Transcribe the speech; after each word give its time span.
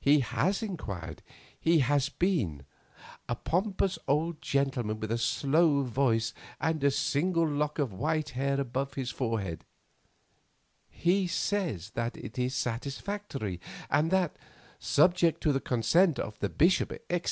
He 0.00 0.20
has 0.20 0.62
inquired, 0.62 1.22
he 1.60 1.80
has 1.80 2.08
been, 2.08 2.64
a 3.28 3.34
pompous 3.34 3.98
old 4.08 4.40
gentleman 4.40 4.98
with 4.98 5.12
a 5.12 5.18
slow 5.18 5.82
voice 5.82 6.32
and 6.58 6.82
a 6.82 6.90
single 6.90 7.46
lock 7.46 7.78
of 7.78 7.92
white 7.92 8.30
hair 8.30 8.58
above 8.58 8.94
his 8.94 9.10
forehead; 9.10 9.66
he 10.88 11.26
says 11.26 11.90
that 11.90 12.16
it 12.16 12.38
is 12.38 12.54
satisfactory, 12.54 13.60
and 13.90 14.10
that, 14.10 14.36
subject 14.78 15.42
to 15.42 15.52
the 15.52 15.60
consent 15.60 16.18
of 16.18 16.38
the 16.38 16.48
bishop, 16.48 16.90
etc. 17.10 17.26